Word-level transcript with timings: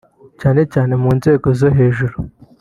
cyane 0.41 0.61
cyane 0.73 0.93
mu 1.03 1.11
nzego 1.19 1.47
zo 1.59 1.69
hejuru 1.77 2.15